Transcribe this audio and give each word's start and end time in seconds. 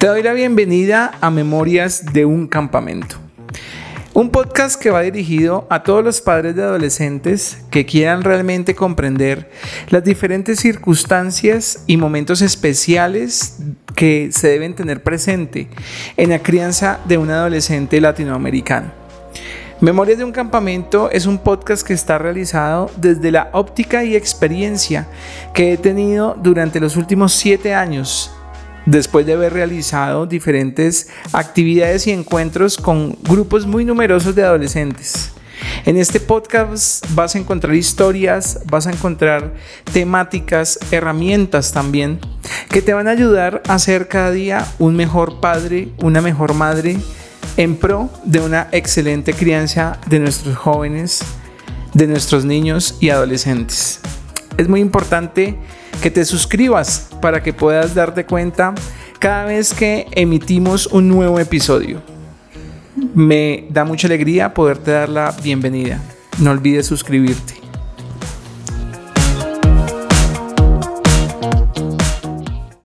Te 0.00 0.06
doy 0.06 0.22
la 0.22 0.32
bienvenida 0.32 1.12
a 1.20 1.30
Memorias 1.30 2.14
de 2.14 2.24
un 2.24 2.46
Campamento. 2.48 3.16
Un 4.14 4.30
podcast 4.30 4.80
que 4.80 4.90
va 4.90 5.02
dirigido 5.02 5.66
a 5.68 5.82
todos 5.82 6.02
los 6.02 6.22
padres 6.22 6.56
de 6.56 6.62
adolescentes 6.62 7.58
que 7.70 7.84
quieran 7.84 8.22
realmente 8.22 8.74
comprender 8.74 9.50
las 9.90 10.02
diferentes 10.02 10.58
circunstancias 10.58 11.84
y 11.86 11.98
momentos 11.98 12.40
especiales 12.40 13.58
que 13.94 14.30
se 14.32 14.48
deben 14.48 14.74
tener 14.74 15.02
presente 15.02 15.68
en 16.16 16.30
la 16.30 16.38
crianza 16.38 17.00
de 17.04 17.18
un 17.18 17.30
adolescente 17.30 18.00
latinoamericano. 18.00 18.92
Memorias 19.82 20.16
de 20.16 20.24
un 20.24 20.32
campamento 20.32 21.10
es 21.10 21.26
un 21.26 21.36
podcast 21.36 21.86
que 21.86 21.92
está 21.92 22.16
realizado 22.16 22.90
desde 22.96 23.30
la 23.30 23.50
óptica 23.52 24.02
y 24.02 24.16
experiencia 24.16 25.08
que 25.52 25.74
he 25.74 25.76
tenido 25.76 26.38
durante 26.42 26.80
los 26.80 26.96
últimos 26.96 27.34
siete 27.34 27.74
años 27.74 28.34
después 28.90 29.24
de 29.24 29.34
haber 29.34 29.52
realizado 29.52 30.26
diferentes 30.26 31.08
actividades 31.32 32.06
y 32.06 32.10
encuentros 32.10 32.76
con 32.76 33.16
grupos 33.22 33.66
muy 33.66 33.84
numerosos 33.84 34.34
de 34.34 34.42
adolescentes. 34.42 35.30
En 35.84 35.96
este 35.96 36.20
podcast 36.20 37.04
vas 37.14 37.34
a 37.34 37.38
encontrar 37.38 37.74
historias, 37.74 38.60
vas 38.66 38.86
a 38.86 38.90
encontrar 38.90 39.54
temáticas, 39.92 40.78
herramientas 40.90 41.72
también 41.72 42.18
que 42.68 42.82
te 42.82 42.92
van 42.92 43.08
a 43.08 43.12
ayudar 43.12 43.62
a 43.68 43.78
ser 43.78 44.08
cada 44.08 44.32
día 44.32 44.66
un 44.78 44.96
mejor 44.96 45.40
padre, 45.40 45.88
una 46.02 46.20
mejor 46.20 46.54
madre 46.54 46.96
en 47.56 47.76
pro 47.76 48.10
de 48.24 48.40
una 48.40 48.68
excelente 48.72 49.34
crianza 49.34 49.98
de 50.08 50.18
nuestros 50.18 50.56
jóvenes, 50.56 51.22
de 51.94 52.06
nuestros 52.06 52.44
niños 52.44 52.96
y 53.00 53.10
adolescentes. 53.10 54.00
Es 54.56 54.68
muy 54.68 54.80
importante 54.80 55.56
que 56.02 56.10
te 56.10 56.24
suscribas 56.24 57.10
para 57.20 57.42
que 57.42 57.52
puedas 57.52 57.94
darte 57.94 58.24
cuenta 58.24 58.74
cada 59.18 59.44
vez 59.44 59.74
que 59.74 60.06
emitimos 60.12 60.86
un 60.86 61.08
nuevo 61.08 61.38
episodio. 61.38 62.02
Me 63.14 63.66
da 63.70 63.84
mucha 63.84 64.06
alegría 64.06 64.54
poderte 64.54 64.90
dar 64.92 65.08
la 65.08 65.34
bienvenida. 65.42 66.00
No 66.38 66.50
olvides 66.50 66.86
suscribirte. 66.86 67.59